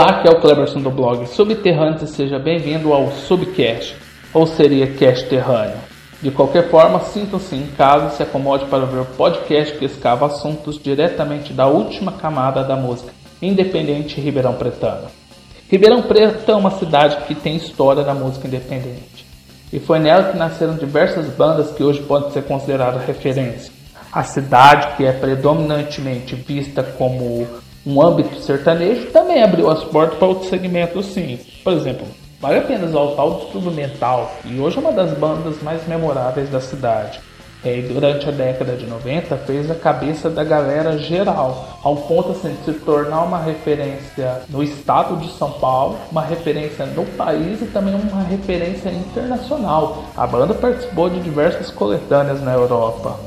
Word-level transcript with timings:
Olá, 0.00 0.12
aqui 0.12 0.28
é 0.28 0.30
o 0.30 0.40
Cleberson 0.40 0.80
do 0.80 0.90
blog 0.90 1.26
Subterrâneos 1.26 2.00
e 2.00 2.06
seja 2.06 2.38
bem-vindo 2.38 2.90
ao 2.90 3.10
Subcast, 3.10 3.94
ou 4.32 4.46
seria 4.46 4.86
Cast 4.94 5.28
Terrâneo. 5.28 5.76
De 6.22 6.30
qualquer 6.30 6.70
forma, 6.70 7.00
sinta-se 7.00 7.54
em 7.54 7.66
casa 7.66 8.06
e 8.06 8.16
se 8.16 8.22
acomode 8.22 8.64
para 8.64 8.86
ver 8.86 9.00
o 9.00 9.04
podcast 9.04 9.76
que 9.76 9.84
escava 9.84 10.24
assuntos 10.24 10.82
diretamente 10.82 11.52
da 11.52 11.66
última 11.66 12.12
camada 12.12 12.64
da 12.64 12.76
música 12.76 13.12
independente 13.42 14.18
Ribeirão 14.18 14.54
Pretano. 14.54 15.08
Ribeirão 15.70 16.00
Preto 16.00 16.50
é 16.50 16.54
uma 16.54 16.70
cidade 16.70 17.18
que 17.26 17.34
tem 17.34 17.56
história 17.56 18.02
da 18.02 18.14
música 18.14 18.48
independente, 18.48 19.26
e 19.70 19.78
foi 19.78 19.98
nela 19.98 20.32
que 20.32 20.38
nasceram 20.38 20.76
diversas 20.76 21.26
bandas 21.26 21.72
que 21.72 21.84
hoje 21.84 22.00
podem 22.00 22.30
ser 22.30 22.44
consideradas 22.44 23.04
referência. 23.04 23.70
A 24.10 24.24
cidade, 24.24 24.96
que 24.96 25.04
é 25.04 25.12
predominantemente 25.12 26.34
vista 26.34 26.82
como 26.82 27.46
um 27.86 28.02
âmbito 28.02 28.40
sertanejo, 28.40 29.06
também 29.06 29.42
abriu 29.42 29.70
as 29.70 29.82
portas 29.84 30.18
para 30.18 30.28
outros 30.28 30.48
segmentos 30.48 31.06
sim. 31.06 31.38
Por 31.64 31.72
exemplo, 31.72 32.06
vale 32.40 32.58
a 32.58 32.62
pena 32.62 32.84
exaltar 32.84 33.26
o 33.26 33.40
Distúrbio 33.40 33.70
Mental, 33.70 34.30
e 34.44 34.58
hoje 34.58 34.76
é 34.76 34.80
uma 34.80 34.92
das 34.92 35.16
bandas 35.16 35.62
mais 35.62 35.86
memoráveis 35.86 36.50
da 36.50 36.60
cidade. 36.60 37.20
É, 37.62 37.78
durante 37.82 38.26
a 38.26 38.32
década 38.32 38.74
de 38.74 38.86
90 38.86 39.36
fez 39.38 39.70
a 39.70 39.74
cabeça 39.74 40.30
da 40.30 40.42
galera 40.42 40.96
geral, 40.96 41.78
ao 41.82 41.94
ponto 41.94 42.30
assim, 42.30 42.54
de 42.54 42.64
se 42.64 42.80
tornar 42.80 43.22
uma 43.22 43.38
referência 43.38 44.40
no 44.48 44.62
estado 44.62 45.16
de 45.16 45.30
São 45.32 45.50
Paulo, 45.52 45.98
uma 46.10 46.22
referência 46.22 46.86
no 46.86 47.04
país 47.04 47.60
e 47.60 47.66
também 47.66 47.94
uma 47.94 48.22
referência 48.22 48.88
internacional. 48.88 50.04
A 50.16 50.26
banda 50.26 50.54
participou 50.54 51.10
de 51.10 51.20
diversas 51.20 51.70
coletâneas 51.70 52.40
na 52.42 52.54
Europa. 52.54 53.20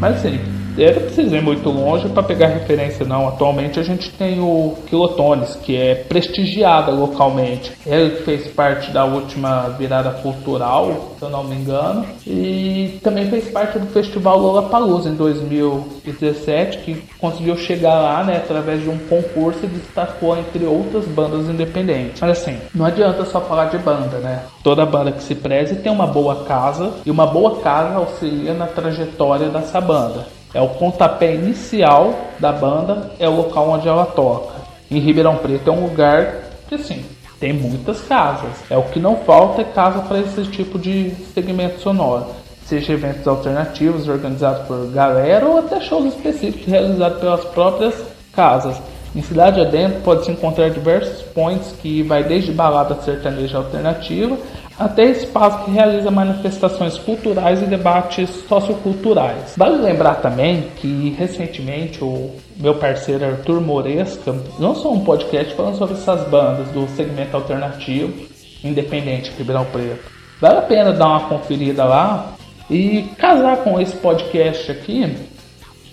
Mas 0.00 0.16
assim, 0.16 0.40
eu 0.76 0.94
não 0.94 1.02
precisei 1.02 1.38
ir 1.38 1.42
muito 1.42 1.68
longe 1.68 2.08
para 2.08 2.22
pegar 2.22 2.48
referência, 2.48 3.04
não. 3.04 3.28
Atualmente 3.28 3.78
a 3.78 3.82
gente 3.82 4.10
tem 4.10 4.40
o 4.40 4.76
Quilotones, 4.86 5.56
que 5.56 5.76
é 5.76 5.94
prestigiada 5.94 6.90
localmente. 6.90 7.72
Ele 7.86 8.16
fez 8.22 8.48
parte 8.48 8.90
da 8.90 9.04
última 9.04 9.68
virada 9.78 10.10
cultural, 10.10 11.14
se 11.18 11.24
eu 11.24 11.30
não 11.30 11.44
me 11.44 11.56
engano, 11.56 12.04
e 12.26 12.98
também 13.02 13.28
fez 13.28 13.48
parte 13.48 13.78
do 13.78 13.86
Festival 13.86 14.38
Lollapalooza 14.38 15.08
em 15.08 15.14
2017, 15.14 16.78
que 16.78 17.02
conseguiu 17.18 17.56
chegar 17.56 17.94
lá, 17.94 18.24
né, 18.24 18.36
através 18.36 18.82
de 18.82 18.88
um 18.88 18.98
concurso 18.98 19.60
e 19.64 19.68
destacou 19.68 20.36
entre 20.36 20.64
outras 20.64 21.04
bandas 21.06 21.48
independentes. 21.48 22.20
Mas 22.20 22.30
assim, 22.30 22.56
não 22.74 22.86
adianta 22.86 23.24
só 23.24 23.40
falar 23.40 23.66
de 23.66 23.78
banda, 23.78 24.18
né? 24.18 24.42
Toda 24.62 24.86
banda 24.86 25.12
que 25.12 25.22
se 25.22 25.34
preze 25.34 25.76
tem 25.76 25.92
uma 25.92 26.06
boa 26.06 26.44
casa, 26.44 26.92
e 27.04 27.10
uma 27.10 27.26
boa 27.26 27.60
casa 27.60 27.96
auxilia 27.96 28.54
na 28.54 28.66
trajetória 28.66 29.48
dessa 29.48 29.80
banda. 29.80 30.26
É 30.54 30.60
o 30.60 30.68
pontapé 30.68 31.34
inicial 31.34 32.14
da 32.38 32.52
banda, 32.52 33.10
é 33.18 33.28
o 33.28 33.36
local 33.36 33.70
onde 33.70 33.88
ela 33.88 34.04
toca. 34.04 34.54
Em 34.90 34.98
Ribeirão 34.98 35.36
Preto 35.36 35.70
é 35.70 35.72
um 35.72 35.86
lugar 35.86 36.34
que 36.68 36.74
assim, 36.74 37.04
tem 37.40 37.52
muitas 37.52 38.02
casas. 38.02 38.50
É 38.70 38.76
o 38.76 38.82
que 38.82 39.00
não 39.00 39.16
falta 39.16 39.62
é 39.62 39.64
casa 39.64 40.00
para 40.00 40.20
esse 40.20 40.44
tipo 40.44 40.78
de 40.78 41.10
segmento 41.34 41.80
sonoro. 41.80 42.26
Seja 42.66 42.92
eventos 42.92 43.26
alternativos 43.26 44.06
organizados 44.06 44.66
por 44.66 44.86
galera 44.92 45.46
ou 45.46 45.58
até 45.58 45.80
shows 45.80 46.14
específicos 46.14 46.66
realizados 46.66 47.18
pelas 47.18 47.44
próprias 47.46 47.94
casas. 48.32 48.76
Em 49.14 49.20
cidade 49.20 49.60
adentro 49.60 50.00
pode-se 50.02 50.30
encontrar 50.30 50.70
diversos 50.70 51.22
points 51.22 51.74
que 51.82 52.02
vai 52.02 52.22
desde 52.24 52.52
balada 52.52 52.94
sertaneja 53.02 53.58
alternativa 53.58 54.38
até 54.78 55.04
espaço 55.04 55.64
que 55.64 55.70
realiza 55.70 56.10
manifestações 56.10 56.98
culturais 56.98 57.62
e 57.62 57.66
debates 57.66 58.30
socioculturais. 58.48 59.54
Vale 59.56 59.76
lembrar 59.76 60.16
também 60.16 60.68
que 60.76 61.14
recentemente 61.18 62.02
o 62.02 62.30
meu 62.56 62.74
parceiro 62.74 63.24
Arthur 63.24 63.60
Moresca 63.60 64.34
lançou 64.58 64.94
um 64.94 65.04
podcast 65.04 65.54
falando 65.54 65.76
sobre 65.76 65.94
essas 65.94 66.26
bandas 66.28 66.68
do 66.68 66.88
segmento 66.88 67.36
alternativo 67.36 68.32
independente 68.64 69.32
Ribeirão 69.36 69.64
Preto. 69.66 70.10
Vale 70.40 70.58
a 70.58 70.62
pena 70.62 70.92
dar 70.92 71.08
uma 71.08 71.28
conferida 71.28 71.84
lá 71.84 72.32
e 72.70 73.02
casar 73.18 73.58
com 73.58 73.80
esse 73.80 73.96
podcast 73.96 74.70
aqui 74.70 75.16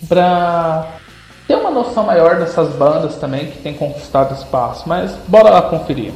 para 0.08 0.88
ter 1.48 1.56
uma 1.56 1.72
noção 1.72 2.06
maior 2.06 2.38
dessas 2.38 2.70
bandas 2.76 3.16
também 3.18 3.48
que 3.48 3.58
tem 3.60 3.74
conquistado 3.74 4.34
espaço. 4.34 4.88
Mas 4.88 5.16
bora 5.28 5.50
lá 5.50 5.62
conferir. 5.64 6.14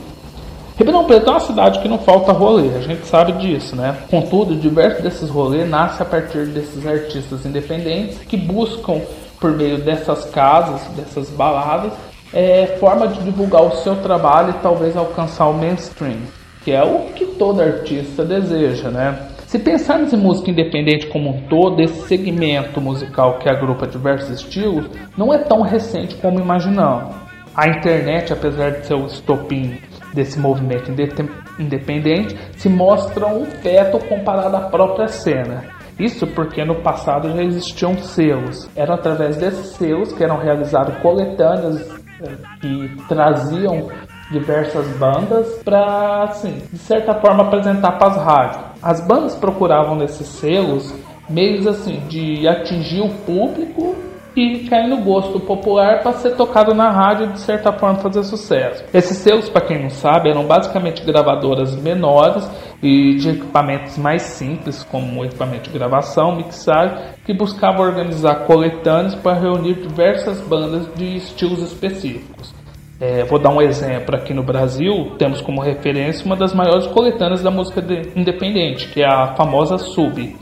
Ribeirão 0.75 1.05
Preto 1.05 1.27
é 1.27 1.31
uma 1.31 1.39
cidade 1.39 1.79
que 1.79 1.87
não 1.87 1.99
falta 1.99 2.31
rolê, 2.31 2.75
a 2.75 2.81
gente 2.81 3.05
sabe 3.05 3.33
disso, 3.33 3.75
né? 3.75 3.95
Contudo, 4.09 4.55
diversos 4.55 5.03
desses 5.03 5.29
rolês 5.29 5.69
nascem 5.69 6.01
a 6.01 6.09
partir 6.09 6.47
desses 6.47 6.85
artistas 6.87 7.45
independentes 7.45 8.17
que 8.19 8.35
buscam, 8.35 8.99
por 9.39 9.51
meio 9.51 9.77
dessas 9.77 10.25
casas, 10.25 10.81
dessas 10.95 11.29
baladas, 11.29 11.93
é, 12.33 12.77
forma 12.79 13.07
de 13.07 13.21
divulgar 13.21 13.61
o 13.61 13.75
seu 13.77 13.97
trabalho 13.97 14.49
e 14.49 14.63
talvez 14.63 14.97
alcançar 14.97 15.47
o 15.47 15.53
mainstream, 15.53 16.21
que 16.63 16.71
é 16.71 16.83
o 16.83 17.11
que 17.13 17.25
todo 17.25 17.61
artista 17.61 18.25
deseja, 18.25 18.89
né? 18.89 19.27
Se 19.45 19.59
pensarmos 19.59 20.11
em 20.11 20.17
música 20.17 20.49
independente 20.49 21.05
como 21.05 21.29
um 21.29 21.41
todo, 21.41 21.79
esse 21.79 22.07
segmento 22.07 22.81
musical 22.81 23.37
que 23.37 23.47
agrupa 23.47 23.85
diversos 23.85 24.41
estilos 24.41 24.87
não 25.15 25.31
é 25.31 25.37
tão 25.37 25.61
recente 25.61 26.15
como 26.15 26.39
imaginamos. 26.39 27.13
A 27.55 27.67
internet, 27.67 28.33
apesar 28.33 28.71
de 28.71 28.87
ser 28.87 28.95
o 28.95 29.05
estopim 29.05 29.77
desse 30.13 30.39
movimento 30.39 30.91
independente 31.59 32.37
se 32.57 32.69
mostra 32.69 33.27
um 33.27 33.45
feto 33.45 33.99
comparado 34.07 34.55
à 34.55 34.61
própria 34.61 35.07
cena. 35.07 35.63
Isso 35.99 36.25
porque 36.27 36.65
no 36.65 36.81
passado 36.81 37.31
já 37.35 37.43
existiam 37.43 37.97
selos. 37.97 38.69
Era 38.75 38.95
através 38.95 39.37
desses 39.37 39.75
selos 39.75 40.11
que 40.11 40.23
eram 40.23 40.37
realizados 40.37 40.97
coletâneas 40.97 41.81
eh, 42.21 42.35
que 42.59 42.95
traziam 43.07 43.89
diversas 44.31 44.87
bandas 44.97 45.47
para, 45.63 46.23
assim, 46.23 46.63
de 46.71 46.79
certa 46.79 47.13
forma 47.21 47.43
apresentar 47.43 47.99
para 47.99 48.07
as 48.07 48.17
rádios. 48.17 48.63
As 48.81 49.07
bandas 49.07 49.35
procuravam 49.35 49.95
nesses 49.95 50.27
selos 50.27 50.93
meios 51.29 51.65
assim 51.67 51.99
de 52.07 52.47
atingir 52.47 53.01
o 53.01 53.09
público 53.25 53.95
e 54.35 54.67
cair 54.67 54.87
no 54.87 54.97
gosto 54.97 55.39
popular 55.39 56.01
para 56.01 56.13
ser 56.13 56.35
tocado 56.35 56.73
na 56.73 56.89
rádio 56.89 57.27
e 57.27 57.33
de 57.33 57.39
certa 57.39 57.71
forma 57.71 57.99
fazer 57.99 58.23
sucesso. 58.23 58.83
Esses 58.93 59.17
selos, 59.17 59.49
para 59.49 59.65
quem 59.65 59.81
não 59.81 59.89
sabe, 59.89 60.29
eram 60.29 60.45
basicamente 60.45 61.03
gravadoras 61.03 61.75
menores 61.75 62.49
e 62.81 63.15
de 63.15 63.29
equipamentos 63.29 63.97
mais 63.97 64.23
simples, 64.23 64.83
como 64.83 65.23
equipamento 65.23 65.69
de 65.69 65.77
gravação, 65.77 66.35
mixagem, 66.35 66.97
que 67.25 67.33
buscavam 67.33 67.85
organizar 67.85 68.45
coletâneos 68.45 69.15
para 69.15 69.39
reunir 69.39 69.75
diversas 69.75 70.41
bandas 70.41 70.87
de 70.95 71.15
estilos 71.15 71.61
específicos. 71.61 72.53
É, 72.99 73.23
vou 73.25 73.37
dar 73.39 73.49
um 73.49 73.61
exemplo 73.61 74.15
aqui 74.15 74.33
no 74.33 74.43
Brasil, 74.43 75.11
temos 75.17 75.41
como 75.41 75.61
referência 75.61 76.25
uma 76.25 76.35
das 76.35 76.53
maiores 76.53 76.87
coletâneas 76.87 77.43
da 77.43 77.51
música 77.51 77.83
independente, 78.15 78.87
que 78.87 79.01
é 79.01 79.05
a 79.05 79.35
famosa 79.35 79.77
Sub. 79.77 80.35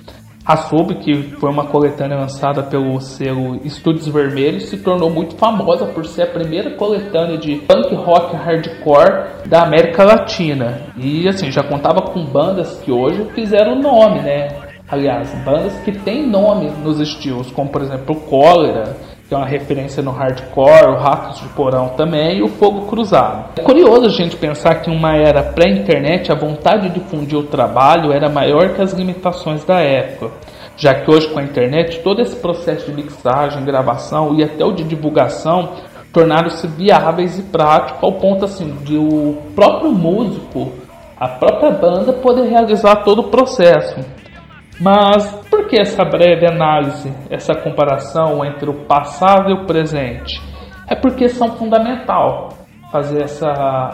A 0.46 0.58
Sub, 0.58 0.96
que 0.96 1.14
foi 1.40 1.52
uma 1.52 1.68
coletânea 1.68 2.18
lançada 2.18 2.64
pelo 2.64 3.00
selo 3.00 3.60
Estúdios 3.64 4.08
Vermelhos, 4.08 4.70
se 4.70 4.78
tornou 4.78 5.10
muito 5.10 5.36
famosa 5.36 5.86
por 5.86 6.04
ser 6.06 6.24
a 6.24 6.32
primeira 6.32 6.76
coletânea 6.76 7.38
de 7.38 7.58
punk 7.58 7.94
rock 7.94 8.36
hardcore 8.36 9.48
da 9.48 9.62
América 9.64 10.04
Latina. 10.04 10.92
E 10.98 11.28
assim, 11.28 11.52
já 11.52 11.62
contava 11.62 12.02
com 12.02 12.26
bandas 12.26 12.80
que 12.80 12.92
hoje 12.92 13.24
fizeram 13.36 13.80
nome, 13.80 14.22
né? 14.22 14.48
Aliás, 14.90 15.32
bandas 15.46 15.80
que 15.82 15.92
têm 15.92 16.28
nome 16.28 16.72
nos 16.84 17.00
estilos, 17.00 17.52
como 17.52 17.70
por 17.70 17.82
exemplo 17.84 18.16
Cólera, 18.22 18.98
que 19.32 19.36
é 19.36 19.38
uma 19.38 19.48
referência 19.48 20.04
no 20.04 20.12
hardcore, 20.12 20.90
o 20.90 20.98
Ratos 20.98 21.40
de 21.40 21.48
Porão 21.54 21.94
também 21.96 22.40
e 22.40 22.44
o 22.44 22.50
Fogo 22.50 22.86
Cruzado. 22.88 23.46
É 23.56 23.62
curioso 23.62 24.06
a 24.06 24.10
gente 24.10 24.36
pensar 24.36 24.82
que 24.82 24.92
em 24.92 24.94
uma 24.94 25.16
era 25.16 25.42
pré-internet 25.42 26.30
a 26.30 26.36
vontade 26.36 26.90
de 26.90 27.00
difundir 27.00 27.40
o 27.40 27.44
trabalho 27.44 28.12
era 28.12 28.28
maior 28.28 28.74
que 28.74 28.82
as 28.82 28.92
limitações 28.92 29.64
da 29.64 29.80
época, 29.80 30.34
já 30.76 30.94
que 30.94 31.10
hoje 31.10 31.30
com 31.30 31.40
a 31.40 31.44
internet 31.44 32.00
todo 32.00 32.22
esse 32.22 32.36
processo 32.36 32.92
de 32.92 32.94
mixagem, 32.94 33.64
gravação 33.64 34.36
e 34.36 34.44
até 34.44 34.66
o 34.66 34.74
de 34.74 34.84
divulgação 34.84 35.78
tornaram-se 36.12 36.68
viáveis 36.68 37.40
e 37.40 37.44
práticos 37.44 38.04
ao 38.04 38.12
ponto 38.12 38.44
assim 38.44 38.76
de 38.84 38.98
o 38.98 39.38
próprio 39.56 39.94
músico, 39.94 40.74
a 41.18 41.30
própria 41.30 41.72
banda 41.72 42.12
poder 42.12 42.50
realizar 42.50 42.98
todo 43.06 43.20
o 43.20 43.30
processo. 43.30 43.96
Mas 44.82 45.32
por 45.48 45.68
que 45.68 45.80
essa 45.80 46.04
breve 46.04 46.48
análise, 46.48 47.14
essa 47.30 47.54
comparação 47.54 48.44
entre 48.44 48.68
o 48.68 48.86
passado 48.86 49.52
e 49.52 49.54
o 49.54 49.66
presente? 49.68 50.42
É 50.88 50.96
porque 50.96 51.30
são 51.30 51.50
fundamental 51.56 52.50
fazer 52.92 53.24
essa 53.24 53.48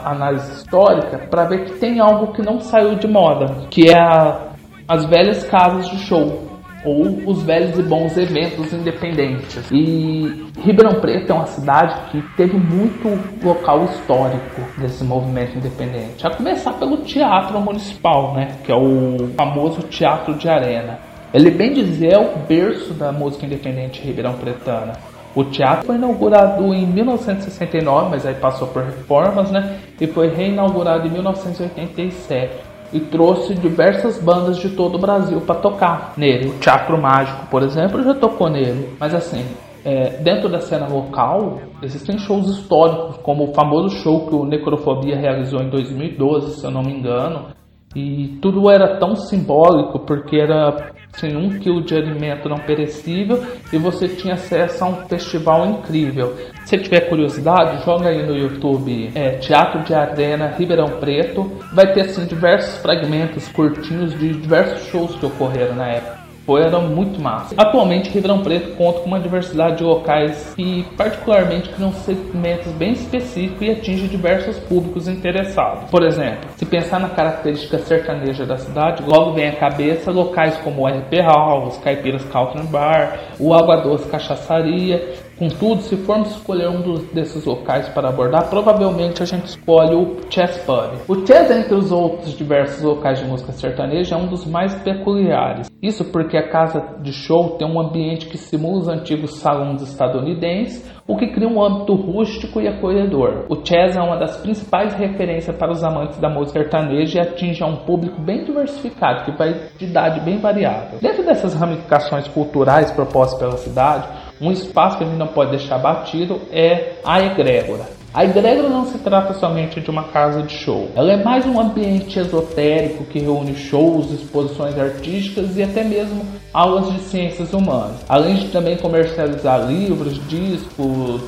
análise 0.05 0.49
histórica 0.53 1.27
para 1.29 1.43
ver 1.43 1.65
que 1.65 1.73
tem 1.73 1.99
algo 1.99 2.31
que 2.31 2.41
não 2.41 2.61
saiu 2.61 2.95
de 2.95 3.07
moda, 3.07 3.67
que 3.69 3.89
é 3.89 3.99
a, 3.99 4.47
as 4.87 5.05
velhas 5.05 5.43
casas 5.43 5.89
de 5.89 5.97
show 5.97 6.56
ou 6.87 7.21
os 7.25 7.43
velhos 7.43 7.77
e 7.77 7.83
bons 7.83 8.17
eventos 8.17 8.71
independentes. 8.71 9.69
E 9.69 10.47
Ribeirão 10.63 11.01
Preto 11.01 11.31
é 11.31 11.35
uma 11.35 11.45
cidade 11.45 12.09
que 12.11 12.21
teve 12.37 12.57
muito 12.57 13.19
local 13.43 13.83
histórico 13.83 14.61
desse 14.77 15.03
movimento 15.03 15.57
independente. 15.57 16.25
A 16.25 16.29
começar 16.29 16.73
pelo 16.73 16.97
Teatro 16.97 17.59
Municipal, 17.59 18.33
né, 18.33 18.55
que 18.63 18.71
é 18.71 18.75
o 18.75 19.29
famoso 19.35 19.81
Teatro 19.83 20.35
de 20.35 20.47
Arena. 20.47 20.99
Ele 21.33 21.51
bem 21.51 21.73
dizer 21.73 22.13
é 22.13 22.17
o 22.17 22.37
berço 22.47 22.93
da 22.93 23.11
música 23.11 23.45
independente 23.45 24.01
ribeirão 24.01 24.33
pretana. 24.35 24.93
O 25.35 25.43
teatro 25.43 25.85
foi 25.85 25.97
inaugurado 25.97 26.73
em 26.73 26.87
1969, 26.87 28.09
mas 28.09 28.25
aí 28.25 28.33
passou 28.33 28.69
por 28.69 28.81
reformas, 28.81 29.51
né? 29.51 29.77
E 30.01 30.07
foi 30.07 30.29
reinaugurado 30.29 31.05
em 31.05 31.11
1987 31.11 32.66
e 32.93 32.99
trouxe 32.99 33.53
diversas 33.55 34.21
bandas 34.21 34.57
de 34.57 34.69
todo 34.69 34.95
o 34.95 34.99
Brasil 34.99 35.41
para 35.41 35.55
tocar 35.55 36.13
nele. 36.17 36.49
O 36.49 36.59
Teatro 36.59 37.01
Mágico, 37.01 37.47
por 37.47 37.63
exemplo, 37.63 38.03
já 38.03 38.13
tocou 38.13 38.49
nele. 38.49 38.95
Mas 38.99 39.13
assim, 39.13 39.43
é, 39.83 40.21
dentro 40.21 40.49
da 40.49 40.59
cena 40.59 40.87
local, 40.87 41.59
existem 41.81 42.17
shows 42.17 42.47
históricos, 42.49 43.17
como 43.17 43.49
o 43.49 43.53
famoso 43.53 43.95
show 43.97 44.27
que 44.27 44.35
o 44.35 44.45
Necrofobia 44.45 45.17
realizou 45.17 45.61
em 45.61 45.69
2012, 45.69 46.59
se 46.59 46.65
eu 46.65 46.71
não 46.71 46.81
me 46.81 46.93
engano, 46.93 47.47
e 47.95 48.37
tudo 48.41 48.69
era 48.69 48.97
tão 48.99 49.15
simbólico 49.15 49.99
porque 49.99 50.37
era 50.37 50.91
sem 51.13 51.35
um 51.35 51.57
quilo 51.59 51.81
de 51.81 51.95
alimento 51.95 52.47
não 52.47 52.57
perecível 52.57 53.43
e 53.71 53.77
você 53.77 54.07
tinha 54.07 54.35
acesso 54.35 54.83
a 54.83 54.87
um 54.87 55.07
festival 55.07 55.65
incrível. 55.65 56.35
Se 56.65 56.77
tiver 56.77 57.01
curiosidade, 57.01 57.83
joga 57.83 58.09
aí 58.09 58.25
no 58.25 58.35
YouTube 58.35 59.11
é, 59.15 59.31
Teatro 59.37 59.83
de 59.83 59.93
Arena 59.93 60.53
Ribeirão 60.57 60.99
Preto. 60.99 61.59
Vai 61.73 61.93
ter 61.93 62.01
assim 62.01 62.25
diversos 62.25 62.77
fragmentos 62.77 63.47
curtinhos 63.47 64.17
de 64.19 64.33
diversos 64.33 64.87
shows 64.87 65.15
que 65.15 65.25
ocorreram 65.25 65.75
na 65.75 65.87
época 65.87 66.16
era 66.55 66.79
muito 66.79 67.19
massa. 67.19 67.55
Atualmente, 67.57 68.11
Ribeirão 68.11 68.43
Preto 68.43 68.75
conta 68.75 68.99
com 68.99 69.07
uma 69.07 69.19
diversidade 69.19 69.77
de 69.77 69.83
locais 69.83 70.53
que, 70.55 70.85
particularmente, 70.95 71.69
criam 71.69 71.91
segmentos 71.91 72.71
bem 72.73 72.91
específicos 72.91 73.61
e 73.61 73.71
atinge 73.71 74.07
diversos 74.07 74.57
públicos 74.59 75.07
interessados. 75.07 75.89
Por 75.89 76.03
exemplo, 76.03 76.49
se 76.55 76.65
pensar 76.65 76.99
na 76.99 77.09
característica 77.09 77.79
sertaneja 77.79 78.45
da 78.45 78.57
cidade, 78.57 79.03
logo 79.03 79.33
vem 79.33 79.47
à 79.47 79.55
cabeça 79.55 80.11
locais 80.11 80.55
como 80.57 80.83
o 80.83 80.87
RP 80.87 81.15
House, 81.23 81.77
Caipiras 81.79 82.23
Country 82.25 82.67
Bar, 82.67 83.19
o 83.39 83.53
Água 83.53 83.77
Doce 83.77 84.07
Cachaçaria, 84.09 85.26
Contudo, 85.37 85.81
se 85.81 85.95
formos 85.97 86.31
escolher 86.31 86.67
um 86.67 86.81
dos, 86.81 87.03
desses 87.11 87.45
locais 87.45 87.87
para 87.89 88.09
abordar, 88.09 88.49
provavelmente 88.49 89.21
a 89.21 89.25
gente 89.25 89.45
escolhe 89.45 89.93
o 89.95 90.17
Chess 90.31 90.57
Pub. 90.65 91.01
O 91.07 91.25
Chess, 91.25 91.51
entre 91.51 91.75
os 91.75 91.91
outros 91.91 92.35
diversos 92.35 92.81
locais 92.81 93.19
de 93.19 93.25
música 93.25 93.51
sertaneja, 93.51 94.15
é 94.15 94.17
um 94.17 94.27
dos 94.27 94.47
mais 94.47 94.73
peculiares. 94.81 95.69
Isso 95.79 96.03
porque 96.05 96.35
a 96.37 96.49
casa 96.49 96.83
de 97.01 97.13
show 97.13 97.51
tem 97.51 97.67
um 97.67 97.79
ambiente 97.79 98.25
que 98.25 98.37
simula 98.37 98.79
os 98.79 98.87
antigos 98.87 99.37
salões 99.37 99.83
estadunidenses, 99.83 100.91
o 101.07 101.15
que 101.15 101.27
cria 101.27 101.47
um 101.47 101.63
âmbito 101.63 101.93
rústico 101.93 102.59
e 102.59 102.67
acolhedor. 102.67 103.45
O 103.47 103.63
Chess 103.63 103.95
é 103.95 104.01
uma 104.01 104.17
das 104.17 104.37
principais 104.37 104.95
referências 104.95 105.55
para 105.55 105.71
os 105.71 105.83
amantes 105.83 106.17
da 106.17 106.29
música 106.29 106.59
sertaneja 106.59 107.19
e 107.19 107.21
atinge 107.21 107.63
um 107.63 107.77
público 107.77 108.19
bem 108.19 108.43
diversificado, 108.43 109.23
que 109.23 109.37
vai 109.37 109.53
de 109.77 109.85
idade 109.85 110.19
bem 110.21 110.39
variável. 110.39 110.97
Dentro 110.99 111.23
dessas 111.23 111.53
ramificações 111.53 112.27
culturais 112.27 112.91
propostas 112.91 113.39
pela 113.39 113.57
cidade, 113.57 114.26
um 114.39 114.51
espaço 114.51 114.97
que 114.97 115.03
a 115.03 115.07
gente 115.07 115.17
não 115.17 115.27
pode 115.27 115.51
deixar 115.51 115.77
batido 115.77 116.41
é 116.51 116.93
a 117.03 117.21
egrégora. 117.21 117.97
A 118.13 118.25
egrégora 118.25 118.69
não 118.69 118.85
se 118.85 118.97
trata 118.99 119.33
somente 119.33 119.79
de 119.79 119.89
uma 119.89 120.05
casa 120.05 120.41
de 120.41 120.53
show. 120.53 120.89
Ela 120.95 121.13
é 121.13 121.23
mais 121.23 121.45
um 121.45 121.59
ambiente 121.59 122.17
esotérico 122.17 123.03
que 123.05 123.19
reúne 123.19 123.55
shows, 123.55 124.11
exposições 124.11 124.77
artísticas 124.77 125.55
e 125.57 125.63
até 125.63 125.83
mesmo 125.83 126.25
aulas 126.53 126.91
de 126.93 126.99
ciências 127.01 127.53
humanas. 127.53 128.03
Além 128.09 128.35
de 128.35 128.47
também 128.47 128.77
comercializar 128.77 129.67
livros, 129.67 130.19
discos, 130.27 131.21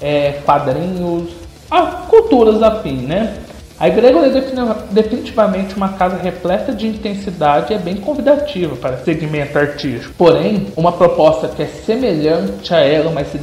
é, 0.00 0.32
quadrinhos, 0.44 1.30
a 1.70 1.82
culturas 2.08 2.62
afim, 2.62 2.98
né? 2.98 3.36
A 3.80 3.86
Egrégora 3.86 4.26
é 4.26 4.30
definitivamente 4.90 5.76
uma 5.76 5.90
casa 5.90 6.16
repleta 6.16 6.72
de 6.72 6.88
intensidade 6.88 7.72
e 7.72 7.76
é 7.76 7.78
bem 7.78 7.94
convidativa 7.94 8.74
para 8.74 8.96
segmento 8.98 9.56
artístico. 9.56 10.14
Porém, 10.18 10.66
uma 10.76 10.90
proposta 10.90 11.46
que 11.46 11.62
é 11.62 11.66
semelhante 11.66 12.74
a 12.74 12.80
ela, 12.80 13.12
mas 13.12 13.28
se, 13.28 13.38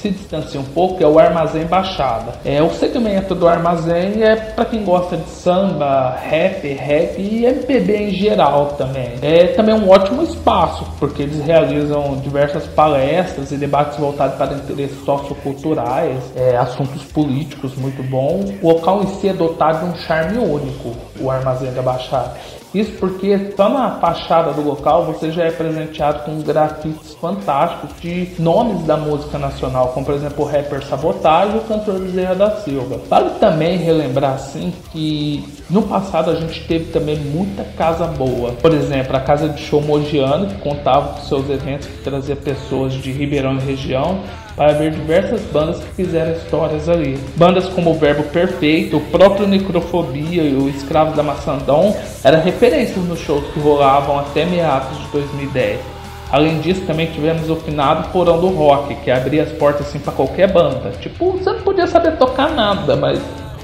se 0.00 0.10
distancia 0.10 0.58
um 0.58 0.64
pouco, 0.64 1.02
é 1.02 1.06
o 1.06 1.18
Armazém 1.18 1.66
Baixada. 1.66 2.32
É, 2.46 2.62
o 2.62 2.70
segmento 2.70 3.34
do 3.34 3.46
Armazém 3.46 4.22
é 4.22 4.36
para 4.36 4.64
quem 4.64 4.82
gosta 4.82 5.18
de 5.18 5.28
samba, 5.28 6.16
rap, 6.16 6.66
rap 6.66 7.20
e 7.20 7.44
MPB 7.44 7.94
em 7.94 8.10
geral 8.14 8.74
também. 8.78 9.16
É 9.20 9.48
também 9.48 9.74
um 9.74 9.90
ótimo 9.90 10.22
espaço, 10.22 10.86
porque 10.98 11.24
eles 11.24 11.44
realizam 11.44 12.16
diversas 12.22 12.66
palestras 12.68 13.52
e 13.52 13.56
debates 13.58 13.98
voltados 13.98 14.36
para 14.36 14.54
interesses 14.54 15.04
socioculturais, 15.04 16.16
é, 16.34 16.56
assuntos 16.56 17.04
políticos 17.04 17.76
muito 17.76 18.02
bom. 18.02 18.42
O 18.62 18.68
local 18.68 19.02
em 19.02 19.06
si 19.20 19.28
é 19.28 19.34
dotado 19.34 19.57
de 19.58 19.84
um 19.84 19.96
charme 19.96 20.38
único, 20.38 20.94
o 21.20 21.30
armazém 21.30 21.72
da 21.72 21.82
Baixada. 21.82 22.34
Isso 22.74 22.92
porque 22.98 23.54
só 23.56 23.68
na 23.68 23.92
fachada 23.92 24.52
do 24.52 24.62
local 24.62 25.06
você 25.06 25.30
já 25.30 25.44
é 25.44 25.50
presenteado 25.50 26.24
com 26.24 26.40
grafites 26.42 27.14
fantásticos 27.14 27.98
de 27.98 28.30
nomes 28.38 28.84
da 28.84 28.96
música 28.96 29.38
nacional, 29.38 29.88
como 29.88 30.04
por 30.04 30.14
exemplo 30.14 30.44
o 30.44 30.46
rapper 30.46 30.84
Sabotagem 30.84 31.56
e 31.56 31.58
o 31.58 31.62
cantor 31.62 31.98
Bezerra 31.98 32.34
da 32.34 32.50
Silva. 32.56 33.00
Vale 33.08 33.30
também 33.40 33.78
relembrar 33.78 34.34
assim 34.34 34.72
que 34.92 35.48
no 35.70 35.82
passado 35.82 36.30
a 36.30 36.34
gente 36.34 36.66
teve 36.66 36.92
também 36.92 37.16
muita 37.16 37.64
casa 37.64 38.06
boa. 38.06 38.52
Por 38.52 38.74
exemplo, 38.74 39.16
a 39.16 39.20
Casa 39.20 39.48
de 39.48 39.62
Show 39.62 39.80
Mogiano, 39.80 40.46
que 40.46 40.58
contava 40.60 41.14
com 41.14 41.20
seus 41.22 41.48
eventos 41.48 41.86
que 41.86 42.02
trazia 42.02 42.36
pessoas 42.36 42.92
de 42.92 43.10
Ribeirão 43.10 43.56
e 43.56 43.60
região 43.60 44.20
para 44.58 44.72
ver 44.72 44.90
diversas 44.90 45.40
bandas 45.52 45.78
que 45.78 45.94
fizeram 45.94 46.32
histórias 46.32 46.88
ali. 46.88 47.16
Bandas 47.36 47.68
como 47.68 47.92
o 47.92 47.94
Verbo 47.94 48.24
Perfeito, 48.24 48.96
o 48.96 49.00
próprio 49.00 49.46
Necrofobia 49.46 50.42
e 50.42 50.54
o 50.56 50.68
Escravo 50.68 51.14
da 51.14 51.22
Maçandão 51.22 51.96
eram 52.24 52.42
referências 52.42 53.02
nos 53.04 53.20
shows 53.20 53.46
que 53.54 53.60
rolavam 53.60 54.18
até 54.18 54.44
meados 54.44 54.98
de 54.98 55.06
2010. 55.12 55.78
Além 56.30 56.60
disso, 56.60 56.82
também 56.86 57.06
tivemos 57.06 57.48
o 57.48 57.56
finado 57.56 58.08
Porão 58.10 58.38
do 58.38 58.48
Rock, 58.48 58.96
que 58.96 59.10
abria 59.10 59.44
as 59.44 59.52
portas 59.52 59.86
assim 59.86 60.00
para 60.00 60.12
qualquer 60.12 60.52
banda. 60.52 60.90
Tipo, 61.00 61.32
você 61.32 61.52
não 61.52 61.60
podia 61.60 61.86
saber 61.86 62.16
tocar 62.16 62.50
nada, 62.50 62.96
mas 62.96 63.18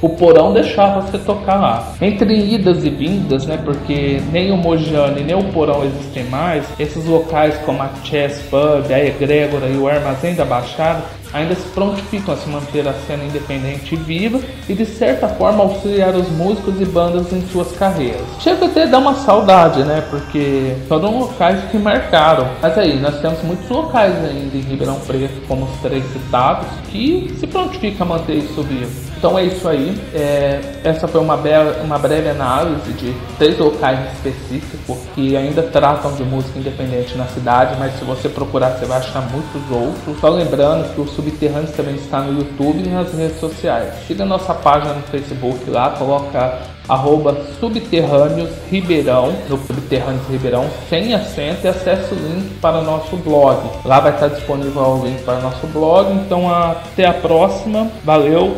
o 0.04 0.10
porão 0.10 0.52
deixava 0.52 1.00
você 1.00 1.16
tocar 1.16 1.56
lá. 1.56 1.94
Entre 1.98 2.36
idas 2.36 2.84
e 2.84 2.90
vindas, 2.90 3.46
né, 3.46 3.58
porque 3.64 4.20
nem 4.30 4.52
o 4.52 4.56
Mojane 4.56 5.22
nem 5.22 5.34
o 5.34 5.44
porão 5.44 5.82
existem 5.82 6.24
mais, 6.24 6.66
esses 6.78 7.06
locais 7.06 7.56
como 7.64 7.82
a 7.82 7.88
Chess 8.04 8.42
Pub, 8.50 8.92
a 8.92 8.98
Egrégora 9.02 9.66
e 9.66 9.76
o 9.78 9.88
Armazém 9.88 10.34
da 10.34 10.44
Baixada 10.44 11.02
ainda 11.34 11.54
se 11.56 11.68
prontificam 11.70 12.34
a 12.34 12.38
se 12.38 12.48
manter 12.48 12.86
a 12.86 12.94
cena 13.06 13.24
independente 13.24 13.96
viva 13.96 14.40
e 14.68 14.72
de 14.72 14.86
certa 14.86 15.28
forma 15.28 15.64
auxiliar 15.64 16.14
os 16.14 16.28
músicos 16.30 16.80
e 16.80 16.84
bandas 16.84 17.32
em 17.32 17.42
suas 17.48 17.72
carreiras. 17.72 18.22
Chega 18.38 18.66
até 18.66 18.84
a 18.84 18.86
dar 18.86 18.98
uma 18.98 19.14
saudade, 19.14 19.82
né? 19.82 20.04
Porque 20.08 20.76
foram 20.88 21.18
locais 21.18 21.60
que 21.70 21.76
marcaram. 21.76 22.48
Mas 22.62 22.78
aí, 22.78 22.98
nós 23.00 23.20
temos 23.20 23.42
muitos 23.42 23.68
locais 23.68 24.14
ainda 24.24 24.56
em 24.56 24.60
Ribeirão 24.60 25.00
Preto, 25.00 25.46
como 25.48 25.64
os 25.64 25.80
três 25.82 26.04
citados, 26.12 26.68
que 26.90 27.34
se 27.38 27.46
prontificam 27.46 28.06
a 28.06 28.10
manter 28.10 28.36
isso 28.36 28.62
vivo. 28.62 29.04
Então 29.24 29.38
é 29.38 29.44
isso 29.44 29.66
aí. 29.66 29.98
É, 30.12 30.60
essa 30.84 31.08
foi 31.08 31.18
uma, 31.18 31.38
bela, 31.38 31.80
uma 31.82 31.98
breve 31.98 32.28
análise 32.28 32.92
de 32.92 33.14
três 33.38 33.58
locais 33.58 33.98
específicos 34.12 34.98
que 35.14 35.34
ainda 35.34 35.62
tratam 35.62 36.12
de 36.12 36.22
música 36.22 36.58
independente 36.58 37.16
na 37.16 37.24
cidade, 37.28 37.74
mas 37.78 37.98
se 37.98 38.04
você 38.04 38.28
procurar 38.28 38.72
você 38.72 38.84
vai 38.84 38.98
achar 38.98 39.22
muitos 39.30 39.62
outros. 39.70 40.20
Só 40.20 40.28
lembrando 40.28 40.94
que 40.94 41.00
o 41.00 41.08
Subterrâneos 41.24 41.70
também 41.70 41.94
está 41.94 42.20
no 42.20 42.38
YouTube 42.38 42.82
e 42.84 42.88
nas 42.88 43.12
redes 43.14 43.40
sociais. 43.40 43.94
Siga 44.06 44.24
nossa 44.24 44.52
página 44.52 44.92
no 44.92 45.02
Facebook 45.02 45.70
lá, 45.70 45.90
coloca 45.90 46.58
arroba 46.86 47.34
Subterrâneos 47.58 48.50
Ribeirão, 48.70 49.32
no 49.48 49.56
Subterrâneos 49.56 50.26
Ribeirão, 50.28 50.66
sem 50.88 51.14
acento 51.14 51.64
e 51.64 51.68
acesse 51.68 52.12
o 52.12 52.16
link 52.16 52.58
para 52.60 52.82
nosso 52.82 53.16
blog. 53.16 53.58
Lá 53.84 54.00
vai 54.00 54.12
estar 54.12 54.28
disponível 54.28 54.82
o 54.82 55.06
link 55.06 55.22
para 55.22 55.40
nosso 55.40 55.66
blog. 55.68 56.12
Então 56.12 56.52
até 56.52 57.06
a 57.06 57.14
próxima. 57.14 57.88
Valeu! 58.04 58.52